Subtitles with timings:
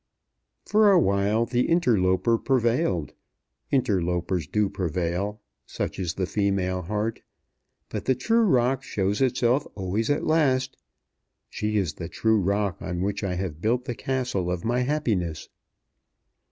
[0.65, 3.13] "For awhile the interloper prevailed.
[3.69, 7.21] Interlopers do prevail; such is the female heart.
[7.89, 10.75] But the true rock shows itself always at last.
[11.51, 15.49] She is the true rock on which I have built the castle of my happiness."